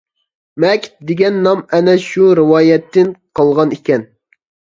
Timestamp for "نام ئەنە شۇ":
1.47-2.31